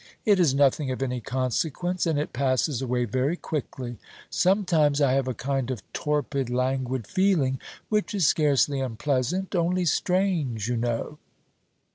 [0.25, 3.99] It is nothing of any consequence, and it passes away very quickly.
[4.31, 10.67] Sometimes I have a kind of torpid languid feeling, which is scarcely unpleasant, only strange,
[10.67, 11.19] you know.